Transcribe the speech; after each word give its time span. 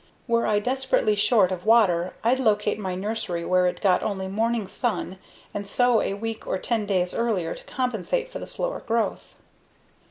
Were 0.27 0.47
I 0.47 0.57
desperately 0.57 1.13
short 1.13 1.51
of 1.51 1.67
water 1.67 2.15
I'd 2.23 2.39
locate 2.39 2.79
my 2.79 2.95
nursery 2.95 3.45
where 3.45 3.67
it 3.67 3.81
got 3.81 4.01
only 4.01 4.27
morning 4.27 4.67
sun 4.67 5.19
and 5.53 5.67
sow 5.67 6.01
a 6.01 6.15
week 6.15 6.47
or 6.47 6.57
10 6.57 6.87
days 6.87 7.13
earlier 7.13 7.53
to 7.53 7.63
compensate 7.65 8.31
for 8.31 8.39
the 8.39 8.47
slower 8.47 8.79
growth. 8.79 9.35